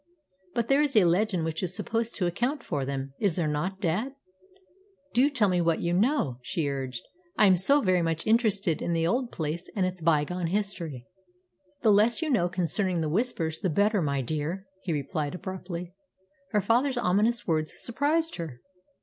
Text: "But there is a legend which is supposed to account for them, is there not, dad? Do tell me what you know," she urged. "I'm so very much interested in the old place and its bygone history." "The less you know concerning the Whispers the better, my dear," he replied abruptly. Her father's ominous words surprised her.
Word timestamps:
"But 0.55 0.67
there 0.67 0.81
is 0.81 0.95
a 0.95 1.03
legend 1.05 1.43
which 1.45 1.61
is 1.61 1.75
supposed 1.75 2.15
to 2.15 2.25
account 2.25 2.63
for 2.63 2.85
them, 2.85 3.13
is 3.19 3.35
there 3.35 3.47
not, 3.47 3.79
dad? 3.79 4.15
Do 5.13 5.29
tell 5.29 5.47
me 5.47 5.61
what 5.61 5.79
you 5.79 5.93
know," 5.93 6.39
she 6.41 6.67
urged. 6.67 7.03
"I'm 7.37 7.55
so 7.55 7.81
very 7.81 8.01
much 8.01 8.25
interested 8.25 8.81
in 8.81 8.93
the 8.93 9.05
old 9.05 9.31
place 9.31 9.69
and 9.75 9.85
its 9.85 10.01
bygone 10.01 10.47
history." 10.47 11.05
"The 11.83 11.91
less 11.91 12.19
you 12.19 12.31
know 12.31 12.49
concerning 12.49 13.01
the 13.01 13.09
Whispers 13.09 13.59
the 13.59 13.69
better, 13.69 14.01
my 14.01 14.23
dear," 14.23 14.65
he 14.81 14.91
replied 14.91 15.35
abruptly. 15.35 15.93
Her 16.49 16.61
father's 16.61 16.97
ominous 16.97 17.45
words 17.45 17.71
surprised 17.77 18.37
her. 18.37 18.59